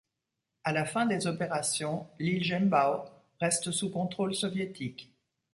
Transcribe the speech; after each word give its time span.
À 0.63 0.71
la 0.71 0.83
fin 0.83 1.05
des 1.05 1.27
opérations, 1.27 2.07
l'île 2.17 2.43
Zhenbao 2.43 3.05
reste 3.39 3.69
sous 3.69 3.91
contrôle 3.91 4.33
soviétique. 4.33 5.13